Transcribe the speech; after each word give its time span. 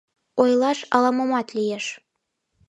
—Ойлаш 0.41 0.79
ала-момат 0.95 1.47
лиеш. 1.55 1.85